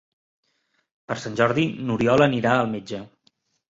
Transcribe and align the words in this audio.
Per 1.11 1.19
Sant 1.25 1.39
Jordi 1.43 1.69
n'Oriol 1.85 2.29
anirà 2.31 2.59
al 2.59 2.77
metge. 2.77 3.09